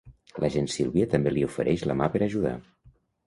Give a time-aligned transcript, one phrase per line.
[0.43, 2.57] L'agent Sylvia també li ofereix la mà per ajudar.